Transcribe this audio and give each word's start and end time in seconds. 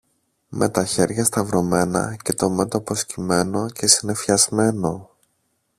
με 0.49 0.69
τα 0.69 0.85
χέρια 0.85 1.23
σταυρωμένα 1.23 2.15
και 2.23 2.33
το 2.33 2.49
μέτωπο 2.49 2.95
σκυμμένο 2.95 3.69
και 3.69 3.87
συννεφιασμένο 3.87 5.09